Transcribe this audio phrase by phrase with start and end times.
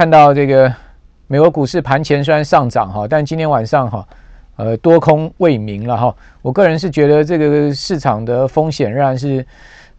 [0.00, 0.74] 看到这个
[1.26, 4.08] 美国股市盘前虽然上涨哈，但今天晚上哈，
[4.56, 6.16] 呃，多空未明了哈。
[6.40, 9.46] 我个人是觉得这个市场的风险仍然是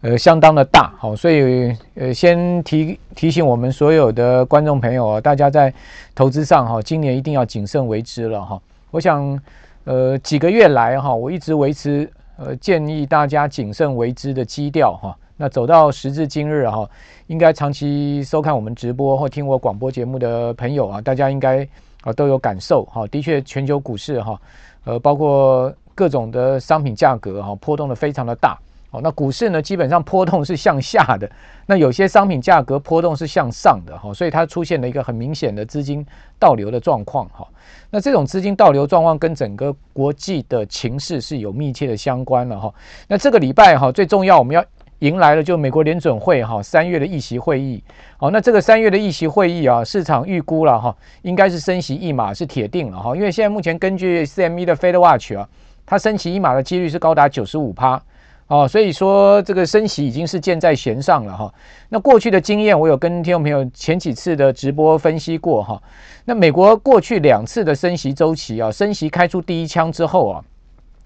[0.00, 5.72] 呃相当的大，好，所以呃先提提醒我们所有的观众朋友啊，大家在
[6.16, 8.60] 投资上哈，今年一定要谨慎为之了哈。
[8.90, 9.40] 我想
[9.84, 15.16] 呃几个月来哈，我一直维持呃建议大家谨慎为之的基调哈。
[15.42, 16.88] 那走到时至今日哈，
[17.26, 21.66] 应该长期收看我们直播或听我广播节目的朋友啊，大家应该
[22.02, 23.04] 啊都有感受哈。
[23.08, 24.40] 的确，全球股市哈，
[24.84, 28.56] 呃，包括各种的商品价格哈，波动的非常的大。
[28.92, 31.28] 哦，那股市呢，基本上波动是向下的。
[31.66, 36.06] 那有些商品价格波动是向上的哈，所以它出现了一个很明显的资金
[36.38, 37.44] 倒流的状况哈。
[37.90, 42.72] 那这种资金倒流状况跟整个国际的情势是有密切的相关了哈。
[43.08, 44.64] 那这个礼拜哈，最重要我们要。
[45.02, 47.82] 迎来了就美国联准会哈三月的议息会议，
[48.18, 55.48] 好，那这个三月的议息会议啊，市场预估了哈，应该是升息一码是铁定了哈，因为现在目前根据 CME 的 Fed Watch 啊，
[55.84, 58.00] 它升息一码的几率是高达九十五趴，
[58.46, 61.52] 哦，所以说这个升息已经是箭在弦上了哈。
[61.88, 65.82] 那过去的经验，我有跟听众朋友前几次的直播分析过哈。
[66.26, 70.44] 那美国过去两次的升息周期啊，升息开出第一枪之后啊，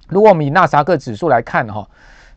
[0.06, 1.88] 如果我们以纳萨克指数来看哈。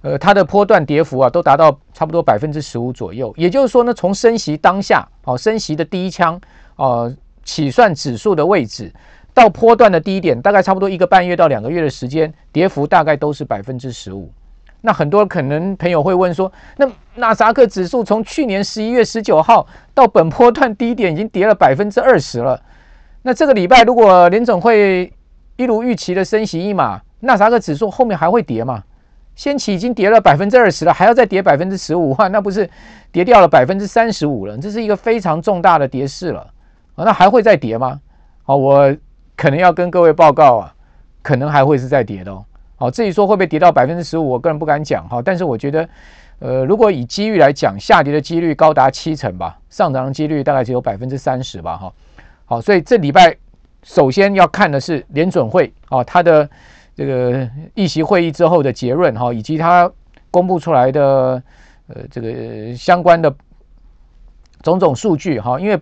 [0.02, 3.33] 呃，它的波段跌幅啊，都达到差不多百分之十五左右。
[3.36, 6.39] 也就是说呢，从升息当下，哦，升息的第一枪，
[6.78, 8.94] 哦，起算指数的位置
[9.33, 14.31] 到波段的低点，大概差不多一个半月到两个月的时间，跌幅大概都是百分之十五。
[14.81, 22.58] 那很多可能朋友会问说，那纳斯达克指数从去年十一月十九号到本波段低点已经跌了百分之二十了。
[23.22, 25.11] 那这个礼拜如果联总会
[25.58, 28.81] 一如预期的升息一码，纳斯达克指数后面还会跌吗？
[29.40, 32.70] 先期已经跌了百分之二十了，还要再跌百分之十五，哇，那不是
[33.09, 34.58] 跌掉了百分之三十五了？
[34.58, 36.42] 这是一个非常重大的跌势了
[36.96, 37.06] 啊！
[37.06, 38.02] 那还会再跌吗？
[38.44, 38.94] 好，我
[39.38, 40.76] 可能要跟各位报告啊，
[41.22, 42.44] 可能还会是再跌的哦。
[42.76, 45.22] 好，至于说会不会跌到百分之十五，我个人不敢讲哈。
[45.24, 45.88] 但是我觉得，
[46.40, 51.78] 呃，如果以机遇来讲，下跌的几率高达七成吧，上涨的几率大概只有百分之三十吧。
[51.78, 51.94] 哈，
[52.44, 53.38] 好，所以这礼拜
[53.84, 56.50] 首先要看的是联准会啊，它的。
[57.00, 59.90] 这个议席会议之后的结论哈，以及他
[60.30, 61.42] 公布出来的
[61.88, 63.34] 呃这个相关的
[64.62, 65.80] 种种数据哈，因为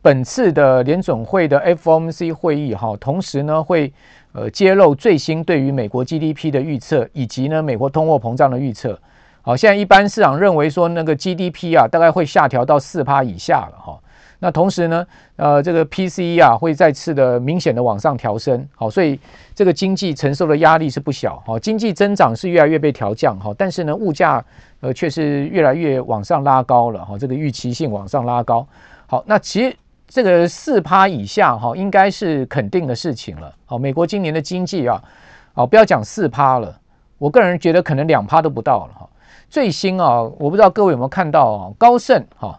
[0.00, 3.92] 本次的联准会的 FOMC 会议哈，同时呢会
[4.30, 8.96] 呃揭露最新对于美国 GDP 的预测，以及呢美国通货膨胀的预测。
[9.42, 13.98] 好，现在一般市场认为说那个 GDP 啊大概会下调到四趴以下了哈。
[14.42, 15.06] 那同时呢，
[15.36, 19.20] 呃，这个 PCE 啊会再次的明显的往上调升，好，所以
[19.54, 24.42] 这个经济承受的压力是不小，好，经济增长是越来越被调降，好，但是呢，物价
[24.80, 28.66] 呃却是越来越往上拉高了，哈，这个预期性往上拉高，
[29.06, 29.76] 好，那其实
[30.08, 35.04] 这个四趴以下哈，应该是肯定的事情了，好，美国今年的经济啊，
[35.52, 36.74] 好，不要讲四趴了，
[37.18, 39.08] 我个人觉得可能两趴都不到了，哈，
[39.50, 42.58] 最新啊，我不知道各位有没有看到啊，高盛哈。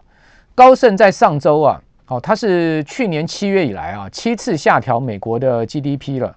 [0.54, 6.36] 高盛在上周啊，哦，它是去年七月以来啊七次下调美国的 GDP 了。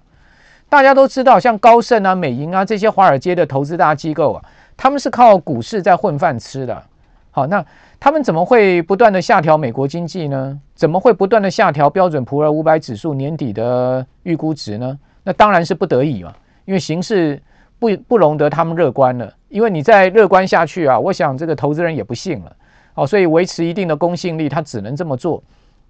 [0.68, 4.44] 大家都知道，像高盛啊、美银啊这些华尔街的投资大机构啊，
[4.76, 6.82] 他们是靠股市在混饭吃的。
[7.30, 7.64] 好，那
[8.00, 10.58] 他们怎么会不断的下调美国经济呢？
[10.74, 14.98] 怎么会不断的下调标准普尔五百指数年底的预估值呢？
[15.22, 16.32] 那当然是不得已嘛，
[16.64, 17.40] 因为形势
[17.78, 19.32] 不不容得他们乐观了。
[19.48, 22.56] 因为你再乐观下去啊，我想这个投资人也不信了。
[22.96, 25.40] 哦，所以维持一定的公信力，他只能这么做。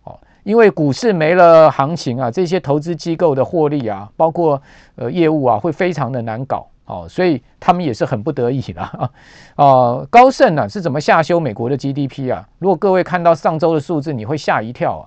[0.05, 4.61] 哦，因为股市没了行情啊，这些投资机构的获利啊，包括
[4.97, 6.67] 呃业务啊，会非常的难搞。
[6.87, 9.11] 哦，所以他们也是很不得已的啊。
[9.57, 12.47] 哦，高盛呢是怎么下修美国的 GDP 啊？
[12.59, 15.03] 如果各位看到上周的数字，你会吓一跳啊。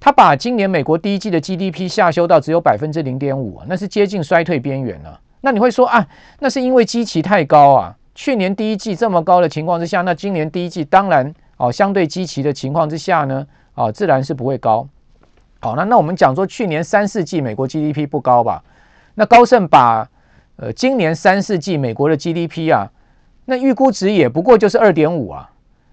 [0.00, 5.20] 他把今年美国第一季的 GDP 下修到只有百分之零点五，那是接近衰退边缘了。
[5.40, 6.06] 那你会说啊，
[6.40, 7.96] 那是因为基期太高啊。
[8.18, 13.46] 去年第一季这么高的情况之下，那今年第一季当然哦，相对积极的情况之下呢，
[13.76, 14.88] 啊，自然是不会高。
[15.60, 18.60] 好，那那我们讲说去年三四季美国 GDP 不高吧？
[19.14, 20.10] 那高盛把
[20.56, 22.90] 呃今年三四季美国的 GDP 啊，
[23.44, 25.48] 那预估值也不过就是二点五啊，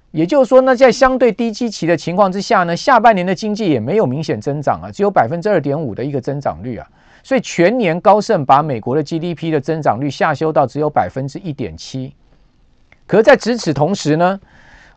[0.10, 6.88] 也就是说，那在相对低基期的情况之下呢，下半年的经济也没有明显增长啊，只有百分之二点五的一个增长率啊。
[7.22, 12.14] 所以全年高盛把美国的 GDP 的增长率下修到只有百分之一点七，
[13.08, 14.40] 可，在值此同时呢，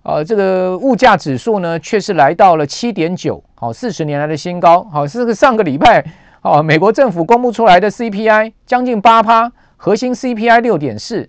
[0.03, 6.05] 呃，这个物价指数呢，却是来到了七点九，好，四十年来的新高，好，是个上个礼拜，
[6.43, 11.29] 哦，美国政府公布出来的 CPI 将近八趴，核心 CPI 六点四，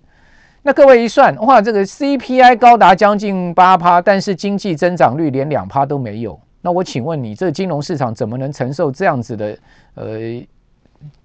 [0.62, 9.58] 那各位一算，哇，这个 CPI 高达将近八趴，但是经济增长率连两趴都没有，那我请问你，这个金融市场怎么能承受这样子的
[9.94, 10.18] 呃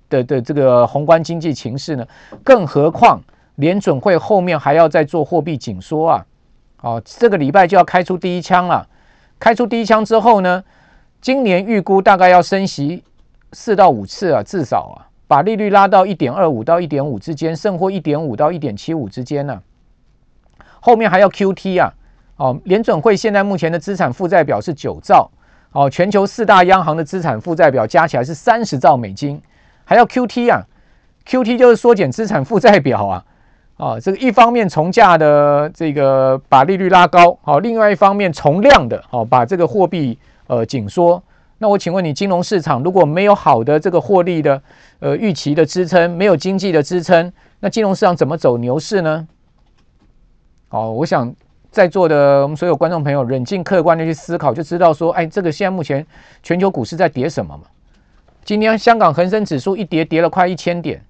[0.10, 2.06] 的的这个宏观经济情势呢？
[2.44, 3.22] 更何况
[3.56, 6.26] 联准会后面还要再做货币紧缩啊！
[6.82, 8.88] 哦，这个礼拜就要开出第一枪了。
[9.40, 10.64] 开出第一枪之后呢，
[11.22, 13.04] 今年预估大概要升息
[13.54, 19.62] 四到五次啊，至少啊，把利率拉到一点二五到一点五之间，甚或一点五到一点七五之间呢。
[20.80, 21.94] 后面还要 QT 啊！
[22.38, 25.32] 哦，联准会现在目前的资产负债表是九兆，
[25.72, 29.42] 哦，全球四大央行的资产负债表加起来是三十兆美金，
[29.86, 30.62] 还要 QT 啊
[31.26, 33.26] ？QT 就是缩减资产负债表啊，
[33.78, 40.18] 啊，这个一方面从价的这个把利率拉高，好，另外一方面从量的，好，把这个货币
[40.48, 41.22] 呃紧缩。
[41.58, 44.62] 那我请问你，金融市场如果没有好的这个获利的
[45.00, 49.28] 呃预期的支撑，没有经济的支撑，那金融市场怎么走牛市呢？
[50.70, 51.34] 哦，我想。
[51.72, 56.08] 在座的我们所有观众朋友，冷静客观的去思考，就知道说，哎，这个现在目前
[56.42, 57.64] 全球股市在跌什么嘛？
[58.46, 61.04] 今天香港恒生指数一跌，跌了快一千点。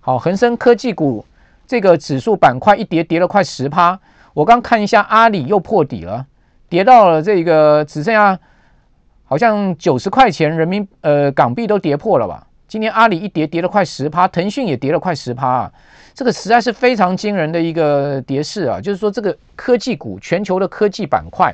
[0.00, 1.24] 好，恒生科技股
[1.66, 3.98] 这个指数板块一跌，跌了快十趴。
[4.32, 6.26] 我刚看一下，阿里又破底了，
[6.68, 8.38] 跌到了这个只剩下
[9.24, 12.46] 好像九十块钱人民呃港币都跌破了吧？
[12.66, 15.72] 今天阿里一跌，跌了快十趴，腾讯也跌了快十趴啊。
[16.12, 18.80] 这个实在是非常惊人的一个跌势啊！
[18.80, 21.52] 就是说，这个科技股，全球的科技板块，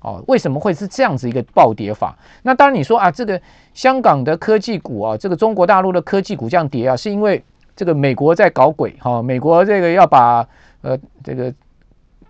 [0.00, 2.14] 哦，为什么会是这样子一个暴跌法？
[2.42, 3.40] 那当然你说啊，这个
[3.72, 7.42] 香港的科技股啊，这个中国大陆的科技股这样跌啊，是因为
[7.82, 10.46] 这个美国在搞鬼哈、美国这个要把
[10.82, 11.52] 呃这个。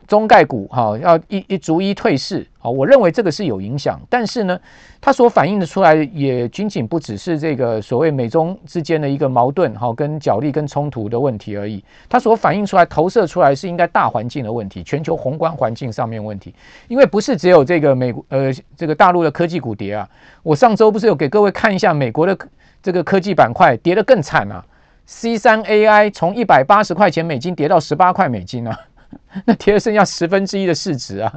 [0.09, 4.61] 中概股哈要一一逐一退市，好，我认为这个是有影响，但是呢，
[5.01, 16.55] 它所反映的出来也仅仅不只是这个所谓美中之间的一个矛盾哈跟角力跟冲突的问题而已，它所反映出来投射出来是应该大环境的问题，全球宏观环境上面问题，
[16.89, 20.07] 因为不是只有这个美国呃这个大陆的科技股跌啊，
[20.43, 22.37] 我上周不是有给各位看一下美国的
[22.83, 24.63] 这个科技板块跌得更惨啊
[25.13, 28.79] ，C 三 AI 从一百八十块钱美金跌到十八块美金啊。
[29.45, 31.33] 那跌了剩下十分之一的市值啊，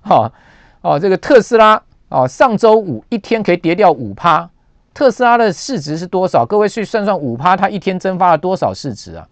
[0.00, 0.32] 哈
[0.80, 4.48] 哦，这个特斯拉哦，上周五一天可以跌掉五趴，
[4.94, 6.46] 特斯拉的市值是多少？
[6.46, 9.26] 各位去算算五趴，它一天蒸发了多少市值啊？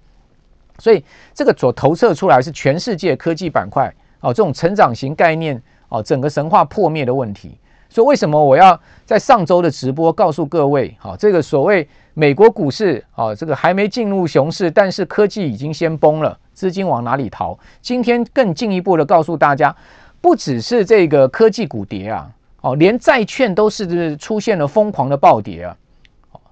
[0.80, 7.56] 所以这个所投射出来是全世界科技板块哦，这种成长型概念哦，整个神话破灭的问题。
[7.88, 16.38] 所以为什么我要在上周的直播告诉各位，好，这个所谓美国股市啊，这个还没进入熊市，但是科技已经先崩了。
[16.52, 17.58] 资金往哪里逃？
[17.82, 19.74] 今天更进一步的告诉大家，
[20.20, 22.30] 不只是这个科技股跌啊，
[22.60, 25.76] 哦，连债券都是出现了疯狂的暴跌啊。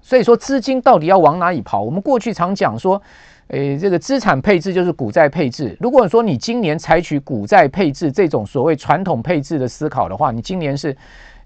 [0.01, 1.81] 所以说，资金到底要往哪里跑？
[1.81, 3.01] 我们过去常讲说，
[3.47, 5.77] 诶，这个资产配置就是股债配置。
[5.79, 10.93] 如果说你今年采取股债配置这种所谓传统配置的思考的话，你今年是，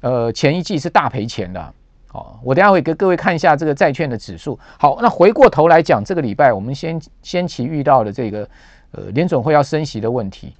[0.01, 1.73] 呃，前一季是大赔钱的。
[2.09, 4.57] 好，我等下会给各位看一下这个债券的指数。
[4.80, 8.50] 好，那回过头来讲，这个礼拜我们先先期遇到的这个
[8.92, 10.54] 呃联准会要升息的问题。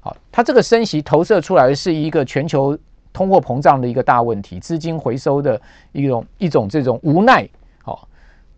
[0.00, 2.76] 好，它这个升息投射出来的是一个全球
[3.12, 5.60] 通货膨胀的一个大问题，资金回收的
[5.92, 7.48] 一种一种这种无奈。
[7.82, 8.08] 好，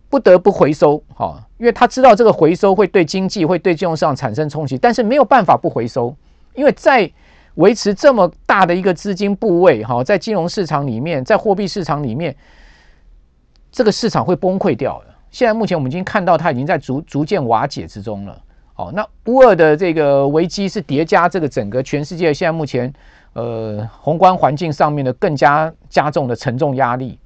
[0.09, 1.03] 不得不回收。
[1.15, 6.17] 好，因为他知道这个回收会对经济会对金融市场产生冲击，但是没有办法不回收，
[6.55, 7.11] 因为在
[7.57, 12.35] 维持这么大的一个资金部位，哈，在金融市场里面，在货币市场里面，
[13.71, 15.15] 这个市场会崩溃掉的。
[15.31, 18.43] 现在目前我们已经看到它已经在逐逐渐瓦解之中了。
[18.77, 22.93] 哦，那乌尔的这个危机是叠加这个整个全世界现在目前
[23.33, 27.19] 呃宏观环境上面的更加加重的沉重压力。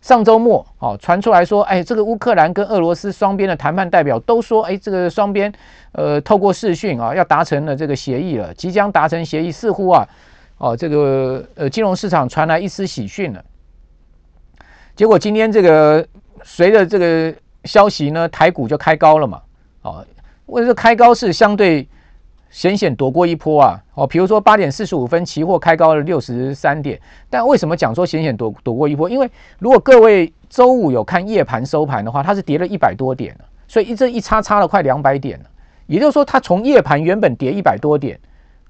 [0.00, 5.52] 上周末，哦，传出来说，哎，这个乌克兰跟俄罗斯双边的谈判代表都说，哎，这个双边，
[5.92, 10.06] 呃，透过视讯啊，要达成了这个协议了，即将达成协议，似乎啊，
[10.58, 13.44] 哦，这个呃，金融市场传来一丝喜讯了。
[14.94, 16.06] 结果今天这个
[16.42, 19.42] 随着这个消息呢，台股就开高了嘛，
[19.82, 20.06] 哦，
[20.46, 21.88] 为这开高是相对？
[22.50, 23.82] 险险躲过一波啊！
[23.94, 26.98] 哦，比如说八点四十五分，期货开高了六十三点。
[27.28, 29.08] 但为什么讲说险险躲躲过一波？
[29.08, 33.36] 因为如果各位周五有看夜盘收盘的话，它是跌了一百多点，
[33.66, 35.38] 所以一这一差差了快两百点。
[35.86, 38.18] 也就是说，它从夜盘原本跌一百多点，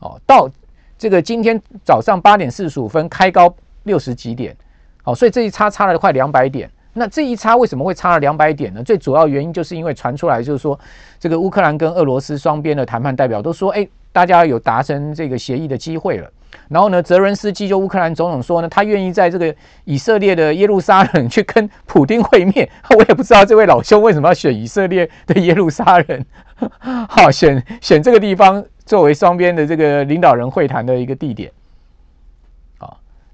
[0.00, 0.50] 哦，到
[0.96, 3.54] 这个今天早上八点四十五分开高
[3.84, 4.56] 六十几点，
[5.04, 6.70] 哦，所以这一差差了快两百点。
[6.98, 8.82] 那这一差为什么会差了两百点呢？
[8.82, 10.78] 最主要原因就是因为传出来就是说，
[11.18, 16.30] 这个乌克兰跟俄罗斯双边的谈判代表都说，哎，大家有达成这个协议的机会了。
[16.68, 22.68] 然后呢，泽伦斯基就乌克兰总统说呢，他愿意在这个以色列的耶路撒冷去跟普丁会面。
[22.98, 26.24] 我也不知道这位老兄为什么要选以色列的耶路撒冷，
[27.08, 31.50] 好，选选这个地方作为双边的这个领导人会谈的一个地点。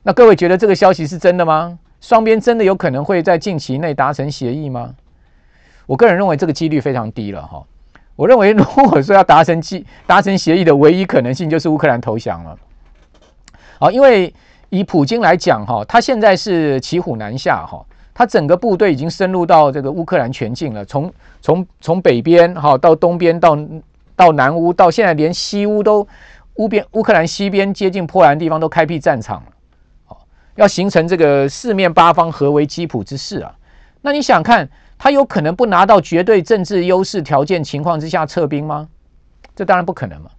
[0.07, 1.79] 那各位觉得这个消息是真的吗？
[2.05, 4.95] 双边真的有可能会在近期内达成协议吗？
[5.87, 7.65] 我个人认为这个几率非常低了哈。
[8.15, 12.59] 我认为如果说要达成计达成协议的唯一可能性就是乌克兰投降了。
[13.79, 14.35] 好，因为
[14.69, 17.83] 以普京来讲哈，他现在是骑虎难下哈，
[18.13, 23.57] 他整个部队已经深入到这个乌克兰全境了，从从从北边哈到东边到
[24.15, 26.07] 到南乌，到现在连西乌都
[26.57, 29.54] 乌边乌克兰西边接近波兰地方都开辟战场了。
[30.57, 33.55] 要形成这个四面八方合围基辅之势啊，
[34.03, 38.89] 那你想看他有可能不拿到绝对政治优势条件情况之下撤兵吗？
[39.57, 40.31] 这当然不可能嘛。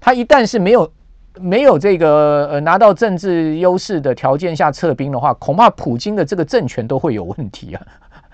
[0.00, 0.92] 他一旦是没有
[1.40, 7.86] 没有这个呃拿到政治优势的条件下撤兵的话，恐怕普京的这个政权都会有问题啊。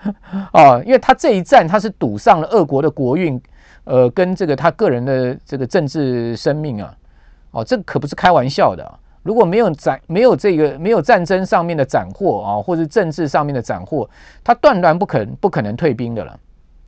[0.53, 3.41] 哦，因为他这一战他是赌上了俄国的国运，
[3.85, 6.95] 呃，跟这个他个人的这个政治生命啊。
[7.51, 8.99] 哦，这可不是开玩笑的。
[9.25, 14.07] 如果没有斩没有这个没有战争上面的斩获啊，或者政治上面的斩获，
[14.43, 16.39] 他断然不可不可能退兵的了。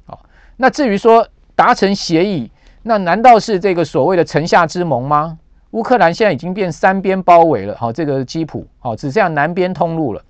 [0.06, 0.24] 好，
[0.56, 2.52] 那至于说达成协议，
[2.84, 5.40] 那难道是这个所谓的城下之盟吗？
[5.72, 10.22] 乌克兰现在已经变三边包围了，好，这个基辅好，只剩下南边通路了。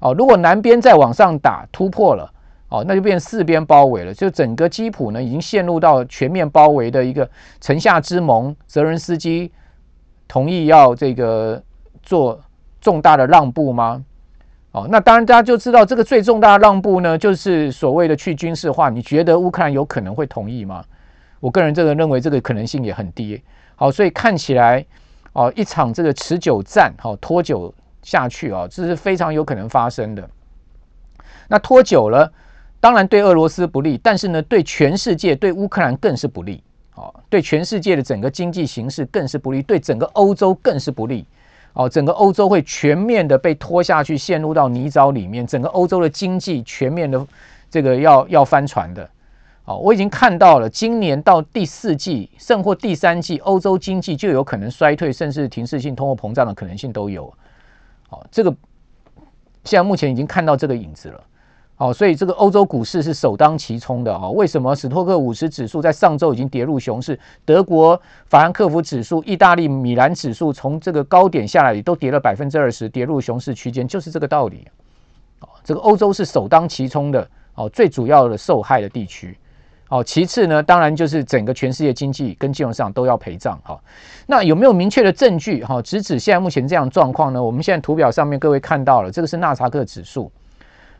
[0.00, 2.30] 哦，如果南边再往上打突破了，
[2.68, 7.26] 哦，那就变四边包围了，就整个基辅呢已经陷入到全面包围的一个
[7.62, 9.50] 城下之盟，泽伦斯基。
[10.28, 11.62] 同意要这个
[12.02, 12.40] 做
[12.80, 14.04] 重大的让步吗？
[14.72, 18.90] 哦，那当然大家就知道这个最重大的让步呢，就是所谓的去军事化。
[18.90, 20.84] 你觉得乌克兰有可能会同意吗？
[21.40, 23.40] 我个人这个认为这个可能性也很低。
[23.74, 24.84] 好，所以看起来
[25.32, 30.28] 哦，一场这个持久战，好拖久下去啊，这是非常有可能发生的。
[31.48, 32.30] 那拖久了，
[32.80, 36.62] 当然对俄罗斯不利，但是呢，对全世界，对乌克兰更是不利。
[36.96, 41.24] 哦，对全世界的整个经济形势更是不利，对整个欧洲更是不利。
[41.74, 45.46] 哦，整个欧洲会全面的被拖下去，陷入到泥沼里面。
[45.46, 47.26] 整个欧洲的经济全面的
[47.70, 49.06] 这个要要翻船的。
[49.66, 57.24] 哦，我已经看到了，今年到第四季甚或第三季，欧洲经济就有可能衰退，甚至停滞性通货膨胀的可能性都有。
[58.08, 58.50] 哦，这个
[59.64, 61.22] 现在目前已经看到这个影子了。
[61.78, 64.30] 好，所以这个欧洲股市是首当其冲的啊！
[64.30, 67.20] 为什么史托克五十指数在上周已经跌入熊市？
[67.44, 74.66] 德国法兰克福指数、意大利米兰指数从这个高点下来也都跌了百分之二十，跌入熊市区间，就是这个道理。
[75.40, 79.36] 哦，这个欧洲是首当其冲的哦，最主要的受害的地区。
[79.90, 83.60] 哦，其次呢，当然就是整个全世界经济跟金融市场都要陪葬。
[83.62, 83.78] 哈，
[84.26, 85.62] 那有没有明确的证据？
[85.62, 87.42] 哈，直指现在目前这样状况呢？
[87.42, 90.32] 我们现在图表上面各位看到了，这个是纳查克指数。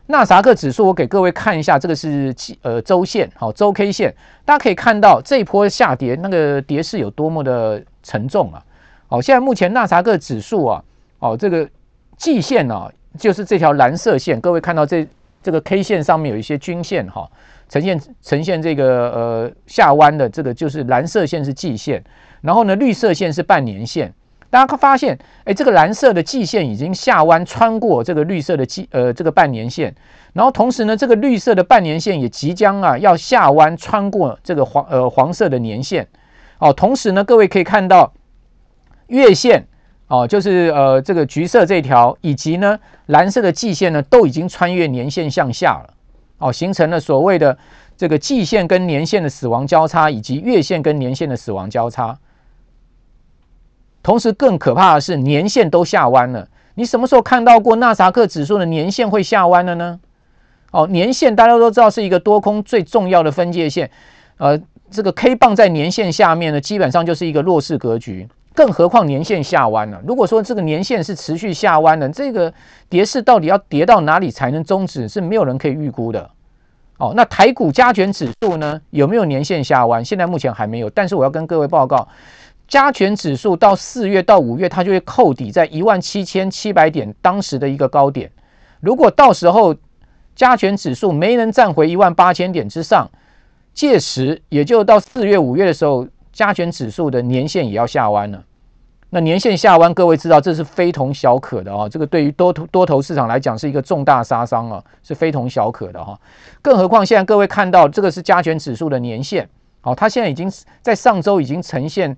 [0.09, 4.13] 纳萨克指数，我给各位看一下，这个是呃周线，好周 K 线，
[4.45, 8.63] 大家可以看到这一波下跌那个跌势有多么的沉重啊！
[9.07, 10.83] 好，现在目前纳萨克指数啊，
[11.19, 11.69] 哦这个
[12.15, 15.05] 季线啊，就是这条蓝色线，各位看到这
[15.43, 17.29] 这个 K 线上面有一些均线哈，
[17.67, 22.01] 呈现呈现这个呃下弯的，这个就是蓝色线是季线，
[22.39, 24.13] 然后呢绿色线是半年线。
[24.49, 29.93] 大家发现，哎，这个蓝色的季线已经下弯，穿过这个绿色的季呃这个半年线，
[30.31, 36.07] 然后同时呢，这个绿色的半年线也即将啊要下弯，穿过这个黄呃黄色的年线，
[36.59, 38.13] 哦，同时呢，各位可以看到
[39.07, 39.67] 月线
[40.07, 45.93] 哦，就是呃这个橘色这条，以及呢蓝色的季线呢，都已经穿越年线向下了，
[46.37, 47.57] 哦，形成了所谓的
[47.97, 52.17] 这个季线跟年线的死亡交叉，以及月线跟年线的死亡交叉。
[54.07, 56.47] 同时，更可怕的是年线都下弯了。
[56.75, 59.99] 你什么时候看到过纳萨克指数的年线会下弯了呢？
[60.71, 63.91] 哦，年线大家都知道是一个多空最重要的分界线。
[64.37, 64.57] 呃，
[64.89, 68.25] 这个 K 棒在年线下面呢，基本上就是一个弱势格局。
[68.55, 70.01] 更何况年线下弯了。
[70.07, 72.53] 如果说这个年线是持续下弯的，这个
[72.87, 76.29] 跌势到底要跌到哪里才能终止，是没有人可以预估的。
[76.97, 80.05] 哦，那台股加权指数呢，有没有年线下弯？
[80.05, 80.89] 现在目前还没有。
[80.91, 82.07] 但是我要跟各位报告。
[82.67, 88.29] 加权指数到四月到五月，它就会扣底在一万七千七百点当时的一个高点。
[88.81, 89.73] 如果到时候
[90.35, 93.09] 加权指数没能站回一万八千点之上，
[93.73, 98.43] 届时也就到四月五月的时候，加权指数的年线也要下弯了。
[99.09, 101.87] 那年线下弯，各位知道这是非同小可的啊！
[101.87, 106.19] 这个对于多头多头市场来讲是一个重大杀伤啊，是非同小可的哈。
[106.61, 109.47] 更何况现在各位看到这个是加权指数的年线，
[109.79, 112.17] 好，它现在已经在上周已经呈现。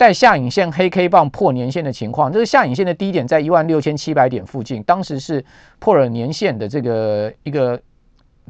[0.00, 5.44] 带下影线黑 K 棒破年线的情况，这个下影线的低点在一万六千七百点附近，当时是
[5.78, 7.78] 破了年线的这个一个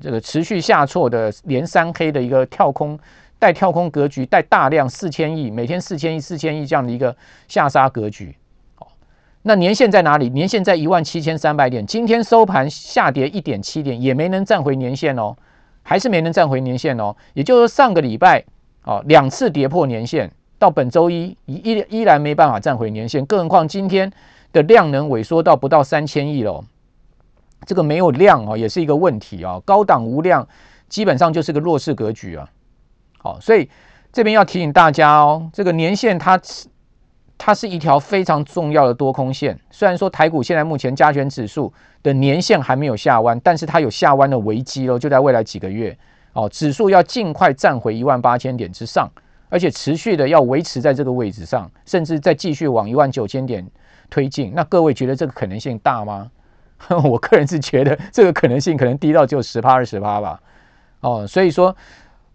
[0.00, 2.96] 这个持续下挫的连三黑的一个跳空
[3.36, 7.16] 带跳空格局，带大量四千亿每天四千亿四千亿这样的一个
[7.48, 8.36] 下杀格局。
[9.42, 10.30] 那年线在哪里？
[10.30, 15.34] 年线在一万七千三百点，今天收盘下跌一点七点，也没能站回年线哦，
[15.82, 17.16] 还是没能站回年线哦。
[17.34, 18.44] 也就是说，上个礼拜
[18.84, 20.30] 哦两次跌破年线，
[20.60, 24.12] 到本周一依依然没办法站回年线，更何况今天
[24.52, 26.64] 的量能萎缩到不到三千亿了，
[27.66, 29.60] 这个没有量哦，也是一个问题啊。
[29.64, 30.46] 高档无量，
[30.88, 32.48] 基本上就是个弱势格局啊。
[33.18, 33.68] 好，所以
[34.12, 36.40] 这边要提醒大家哦，这个年线它。
[37.42, 45.96] 它是一条非常重要的多空线，虽然说台股现在目前加权指数的年线还没有下弯，但是它有下弯的危机喽，就在未来几个月
[46.34, 49.08] 哦，指数要尽快站回一万八千点之上，
[49.50, 53.66] 而且持续的要维持在这个位置上，甚至再继续往一万九千点
[54.08, 54.52] 推进。
[54.54, 56.30] 那各位觉得这个可能性大吗？
[57.04, 60.40] 我个人是觉得这个可能性可能低到就十趴二十趴吧。
[61.00, 61.76] 哦，所以说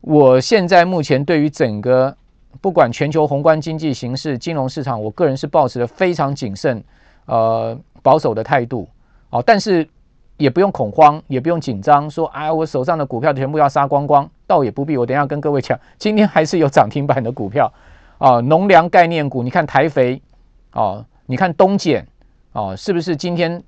[0.02, 2.16] 我现在目前对于整个。
[2.62, 6.82] 不管全球宏观经济形势、金融市场，我个人是抱持了非常谨慎、
[7.26, 8.88] 呃保守的态度
[9.30, 9.44] 哦。
[9.46, 9.86] 但是
[10.38, 14.98] 也不用恐慌，也不用紧张，说哎，我手上的股票全部要杀光光，倒也不必。
[14.98, 17.72] 我等下跟各位讲，今天还是有涨停板的股票
[18.18, 20.22] 啊，农粮概念股，你看台肥
[20.74, 22.06] 哦，你看东碱
[22.54, 23.64] 哦，是不是今天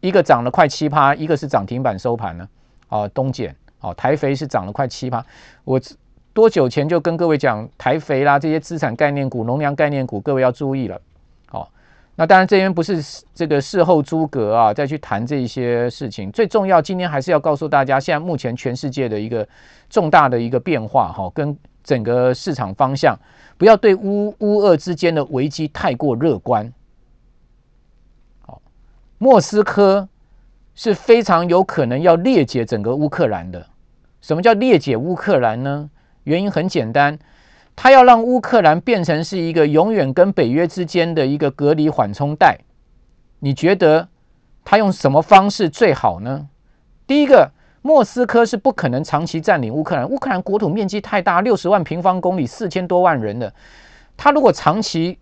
[0.00, 2.48] 一个涨了快七趴，一个是涨停板收盘呢？
[2.88, 5.24] 哦，东碱哦，台肥是涨了快七趴，
[5.64, 5.80] 我。
[6.34, 11.00] 多久前就跟各位讲台肥啦，这些资产概念股、农粮概念股，各位要注意了。
[12.20, 13.00] 那当然这边不是
[13.32, 16.32] 这个事后诸葛啊，再去谈这些事情。
[16.32, 19.46] 最重要，今天还是要告诉大家，现在目前全世界的一个
[19.88, 23.16] 重大的一个变化哈，跟整个市场方向，
[23.56, 26.72] 不要对乌乌俄之间的危机太过乐观。
[28.40, 28.60] 好，
[29.18, 30.08] 莫斯科
[30.74, 33.64] 是非常有可能要裂解整个乌克兰的。
[34.20, 35.88] 什么叫裂解乌克兰呢？
[36.24, 37.16] 原因很简单，
[37.80, 42.58] 他要让乌克兰变成是一个永远跟北约之间的一个隔离缓冲带。
[43.38, 44.08] 你觉得
[44.64, 46.48] 他用什么方式最好呢？
[47.06, 53.54] 第一个，莫斯科是不可能长期占领乌克兰，乌克兰国土面积太大，六十万平方公里，四千多万人的，
[54.16, 55.16] 他如果长期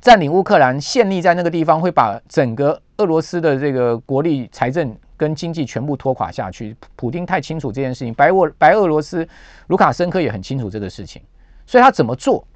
[0.00, 4.96] 占领乌克兰，建立在那个地方，会把整个俄罗斯的这个国力、财政。
[5.16, 9.26] 跟经济全部拖垮下去，普丁太清楚这件事情，白俄白俄罗斯
[9.68, 11.22] 卢卡申科也很清楚这个事情，
[11.66, 12.46] 所以他怎么做？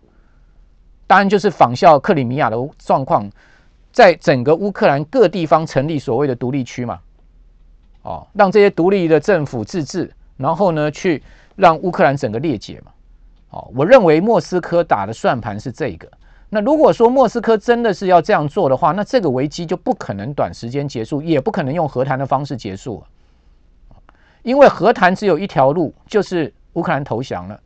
[1.07, 3.31] 当然就是仿效克里米亚的状况，
[3.93, 7.01] 在整个乌克兰各地方成立所谓的独立区嘛，
[8.03, 11.23] 哦，让这些独立的政府自治，然后呢，去
[11.57, 12.93] 让乌克兰整个裂解嘛，
[13.51, 16.07] 哦，我认为莫斯科打的算盘是这个。
[16.51, 23.03] 那如果说莫斯科真的是要这样做的话，那这个危机就不可能短时间结束，也不可能用和谈的方式结束，
[24.43, 27.61] 因为和谈只有一条路，就是乌克兰投降了，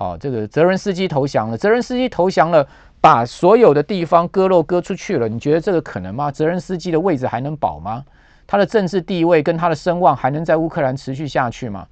[0.00, 2.66] 哦，这个泽伦斯基投降了，泽伦斯基投降了，
[3.02, 6.30] 把所有的地方割肉割出去了，你觉得这个可能吗？
[6.30, 8.02] 泽伦斯基的位置还能保吗？
[8.46, 11.86] 他的政治地位跟他的声望还能在乌克兰持续下去吗？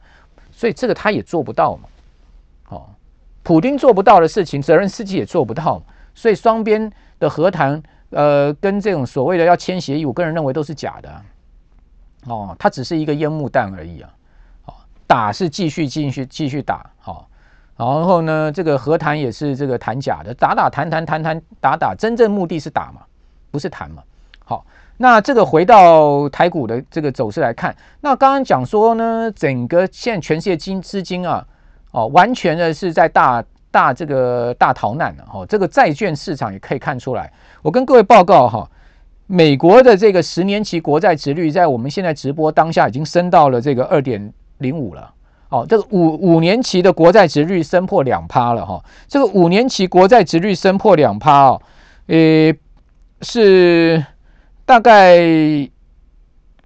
[0.51, 1.89] 所以这个他也做不到嘛，
[2.71, 2.87] 哦，
[3.43, 5.83] 普丁做不到的事情，泽伦斯基也做不到。
[6.15, 11.23] 所以双边的和谈，呃，跟这种所谓的要签协议，我个人认为都是假的，
[12.25, 14.11] 哦，它只是一个烟幕弹而已啊，
[14.65, 14.75] 哦，
[15.07, 17.28] 打是继续继续继续打，好，
[17.79, 23.01] 然后呢，这个和谈也是这个谈假的，打打谈谈谈谈打打，真正目的是打嘛，
[23.51, 24.03] 不是谈嘛，
[24.45, 24.67] 好，
[24.99, 31.47] 那这个回到台股的这个走势来看，那刚刚讲说呢，整个现在全世界金资金啊，
[31.93, 33.43] 哦，完全的是在大。
[33.71, 37.31] 大这个大逃难了哈，这个债券市场也可以看出来。
[37.61, 38.69] 我跟各位报告哈，
[39.27, 45.13] 美国的这个十年期国债殖率在我们现在直播当下已经升到了这个二点零五了。
[45.49, 48.83] 哦，这个五五年期的国债值率升破两趴了哈。
[49.07, 51.63] 这个五年期国债值率升破两趴哦，
[52.09, 52.55] 诶，
[53.23, 54.05] 是
[54.65, 55.19] 大概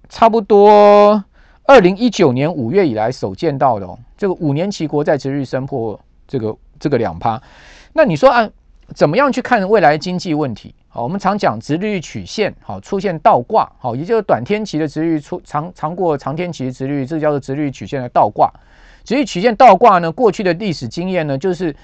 [0.09, 1.23] 差不多
[1.63, 3.97] 二零一九年五月以来首见到的哦。
[4.17, 6.55] 这个五年期国债值率升破这个。
[6.79, 7.41] 这个两趴，
[7.93, 8.51] 那你说按
[8.93, 10.75] 怎么样去看未来经济问题？
[10.89, 18.51] 好，我们常讲直率曲线好出现倒挂，好，也就是短天期的直率出长长过长天期的直率，这叫做直率曲线的倒挂。
[19.03, 21.75] 直率曲线倒挂呢，过去的历史经验呢，就是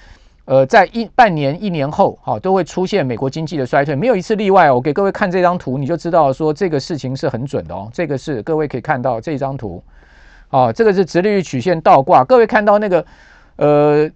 [0.44, 4.70] 呃在一半年一年后，好都会出现美国经济的衰退，没有一次例外。
[4.70, 7.90] 我给各位看这张图，你就知道说这个事情是很准的哦。
[7.92, 9.82] 这个是各位可以看到这张图，
[10.50, 12.22] 哦，这个是直率曲线倒挂。
[12.22, 13.04] 各位看到那个
[13.56, 14.10] 呃。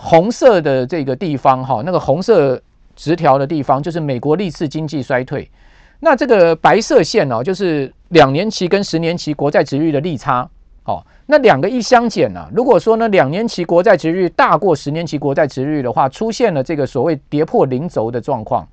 [0.00, 2.62] 红色的这个地方哈，那个红色
[2.94, 5.50] 直条的地方就是美国历次经济衰退。
[5.98, 10.48] 那这个白色线哦，就是两年期跟十年期国债殖率的利差。
[10.84, 18.66] 哦，那两个一相减呢，如果说呢两年期国债殖率大过十年期国债殖率的话，出现了这个所谓跌破零轴的状况。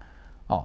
[0.47, 0.63] 哦，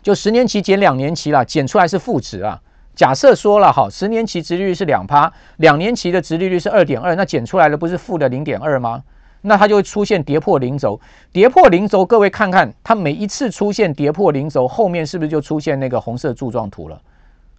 [0.00, 2.62] 就十年期减两年期了，减出来是负值啊。
[2.94, 9.02] 假设说了哈，十年期殖利率是两趴，两年期的殖利率是二点二，那减出来的不是负的零点二吗？
[9.42, 11.00] 那它就会出现跌破零轴，
[11.32, 17.00] 跌破零轴，各位看看它每一次出现跌破零轴，后面是不是就出现那个红色柱状图了？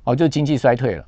[0.04, 1.06] 哦，就是经济衰退了。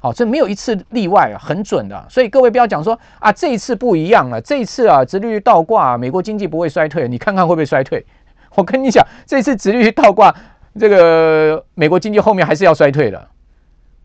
[0.00, 2.06] 好，这没有一次例外，很准的。
[2.08, 8.04] 所以各位不要讲说啊，这一次不一样了，这一次啊，殖利率倒挂，美国经济不会衰退，你看看会不会衰退？
[8.54, 10.34] 我跟你讲，这次殖利率倒挂，
[10.78, 13.28] 这个美国经济后面还是要衰退的。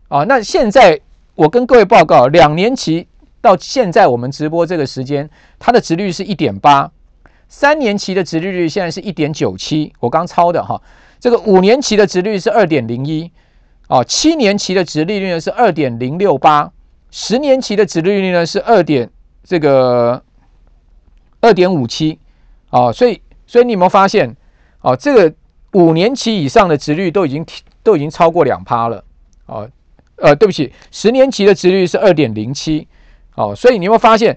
[0.08, 1.00] 啊，那现在
[1.36, 3.06] 我跟各位报告，两年期
[3.44, 5.28] 到现在我们直播这个时间，
[5.58, 6.90] 它的殖利率是一点八，
[7.46, 10.80] 三年期的殖利率现在是一点九七，我刚抄的哈。
[11.20, 13.30] 这个五年期的殖利率是二点零一，
[13.88, 16.72] 啊，七年期的殖利率呢是二点零六八，
[17.10, 19.10] 十年期的殖利率呢是二点
[19.42, 20.22] 这个
[21.40, 22.18] 二点五七，
[22.70, 24.34] 啊，所以所以你有没有发现，
[24.78, 25.34] 啊，这个
[25.72, 27.44] 五年期以上的殖利率都已经
[27.82, 29.04] 都已经超过两趴了，
[29.44, 29.68] 啊。
[30.16, 32.86] 呃，对不起，十年期的殖利率是二点零七，
[33.36, 34.36] 哦，所以你会发现，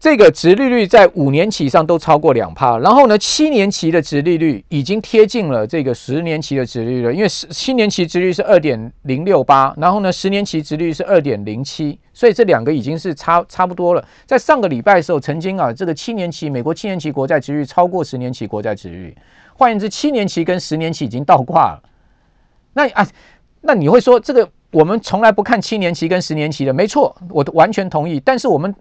[0.00, 14.04] 这个殖利率在五年期上都超过两趴，然后呢，七年期的殖利率已经贴近了这个十年期的殖利率了，因为十七年期殖利率是二点零六八，然后呢，十年期殖利率是二点零七，所以这两个已经是差差不多了。
[14.26, 19.16] 在上个礼拜的时候，曾经啊，这个七年期美国七年期国债殖利率超过十年期国债殖利率，
[19.54, 21.82] 换言之，七年期跟十年期已经倒挂了。
[22.72, 23.06] 那啊，
[23.60, 24.50] 那你会说这个？
[24.72, 28.18] 我们从来不看七年期跟十年期的，没错，我完全同意。
[28.18, 28.74] 但是我们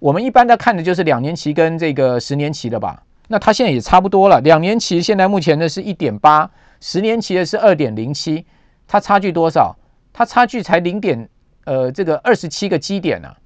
[0.00, 3.00] 我们一般在看的就是两年期跟这个十年期的吧？
[3.28, 4.40] 那它现在也差不多了。
[4.40, 8.44] 两年期现在目前的是一点八，十年期的是二点零七，
[8.88, 9.76] 它差距多少？
[10.12, 11.28] 它差距才零点
[11.64, 13.36] 呃这个二十七个基点呢、啊，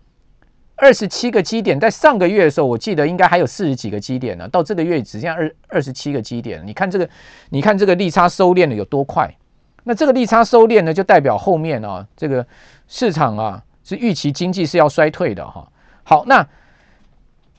[0.77, 1.79] 二十七个基点。
[1.79, 6.63] 在上个月的时候，我记得应该还有四十几个基点呢，到这个月只剩下二二十七个基点。
[6.67, 7.07] 你看这个，
[7.51, 9.31] 你看这个利差收敛的有多快？
[9.85, 12.47] 那这个利差收敛呢，就代表后面啊，这个
[12.87, 15.67] 市场啊是预期经济是要衰退的哈。
[16.03, 16.47] 好，那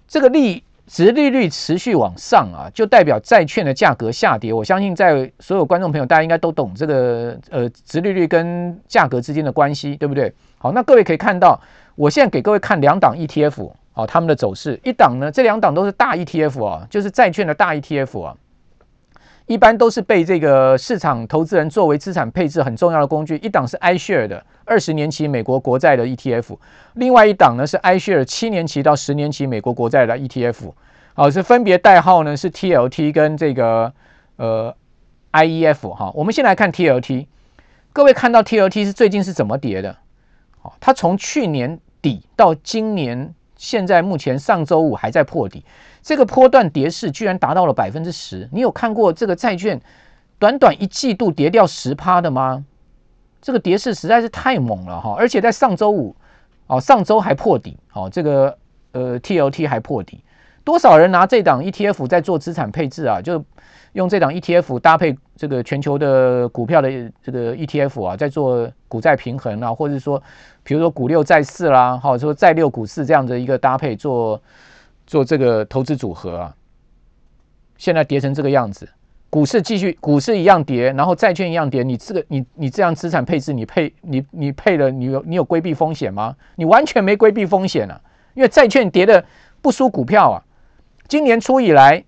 [0.07, 4.51] 这个利殖利率持续往上啊，就代表债券的价格下跌。
[4.51, 10.33] 我相信在所有观众朋友，大家应该都懂这个呃殖利率跟价格之间的关系，对不对？
[10.57, 11.59] 好，那各位可以看到，
[11.95, 14.79] 我现在给各位看两档 ETF 啊，他们的走势。
[14.83, 18.35] 一档呢，这两档都是大 ETF 啊，就是债券的大 ETF 啊。
[19.47, 23.35] 一般都是被这个市场投资人作为资产配置很重要的工具。
[23.37, 26.57] 一档是 iShare 的二十年期美国国债的 ETF，
[26.93, 30.71] 另外一档呢是 iShare 七年期到十年期美国国债的 ETF。
[31.13, 33.93] 好，是分别代号呢是 TLT 跟这个
[34.37, 34.73] 呃
[35.33, 36.11] IEF 哈。
[36.15, 37.25] 我们先来看 TLT，
[37.91, 39.97] 各位看到 TLT 是最近是怎么跌的？
[40.61, 45.65] 好，它从去年底到今年现在目前上周五还在破底。
[46.01, 49.79] 这个波段跌势居然达到了百分之十，你有看过这个债券
[50.39, 52.65] 短短一季度跌掉十趴的吗？
[53.39, 55.15] 这个跌势实在是太猛了哈！
[55.17, 56.15] 而且在上周五
[56.67, 58.57] 哦，上周还破底哦，这个
[58.93, 60.23] 呃 TLT 还破底，
[60.63, 63.21] 多少人拿这档 ETF 在做资产配置啊？
[63.21, 63.43] 就
[63.93, 66.89] 用这档 ETF 搭配这个全球的股票的
[67.23, 70.21] 这个 ETF 啊，在做股债平衡啊，或者说
[70.63, 74.41] 比如说股六债四啦，或者说债六股四这样的一个搭配做。
[75.11, 76.55] 做这个投资组合啊，
[77.75, 78.87] 现在跌成这个样子，
[79.29, 86.33] 股市继续，股市一样跌，然后债券一样跌，你这个你你这样资产配置，你配你你配了，你有你有规避风险吗？
[86.55, 87.99] 你完全没规避风险啊，
[88.35, 89.21] 因为债券跌的
[89.61, 90.39] 不输股票啊。
[91.09, 92.01] 今年初以来，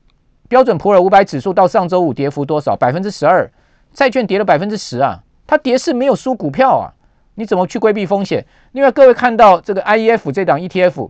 [0.48, 2.74] 标准普尔五百指数到上周五跌幅多少？
[2.74, 3.52] 百分之十二，
[3.92, 6.94] 债券跌了百分之十啊，它跌是没有输股票啊，
[7.36, 8.46] 你怎么去规避风险？
[8.72, 11.10] 另外，各位看到这个 IEF 这档 ETF。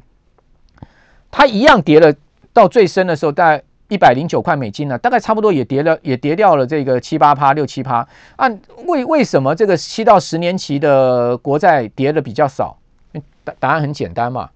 [1.36, 2.14] 它一样跌了，
[2.54, 8.08] 到最深的时候大概一百零九块美金呢，大概差不多也跌了，也跌掉了这个七八趴、六七趴。
[8.36, 12.78] 按为为什么这个七到十年期的国债跌的比较少？
[13.44, 14.48] 答答案很简单嘛，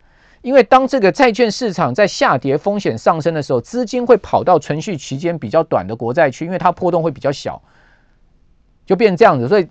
[0.44, 7.60] 因为当这个债券市场在下跌、风险上升的时候，资金会跑到存续期间比较短的国债去，因为它波动会比较小，
[8.86, 9.48] 就变成这样子。
[9.48, 9.68] 所以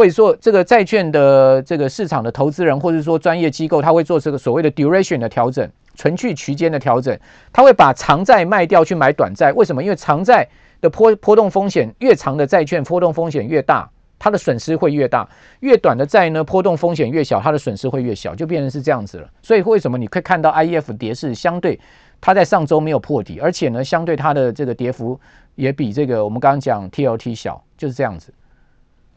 [0.00, 5.70] 会说这个债券的这个市场的投资人，或者说专业机构，他会做这个所谓的 duration 的调整。
[5.96, 7.18] 存续区间的调整，
[7.52, 9.52] 他会把长债卖掉去买短债。
[9.52, 9.82] 为什么？
[9.82, 10.48] 因为长债
[10.80, 19.28] 的波波动风险越长的债券波动风险越大，它的损失会越大；越短的债呢，波动风险越小，它的损失会越小，就变成是这样子了。
[19.42, 21.78] 所以为什么你可以看到 IEF 跌势相对
[22.18, 25.20] 它在上周没有破底，而且呢，相对它的这个跌幅
[25.54, 28.32] 也比这个我们刚刚讲 TLT 小，就是这样子。